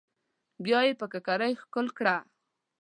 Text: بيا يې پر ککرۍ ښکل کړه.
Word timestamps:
بيا 0.63 0.79
يې 0.87 0.93
پر 0.99 1.07
ککرۍ 1.13 1.53
ښکل 1.61 1.87
کړه. 1.97 2.15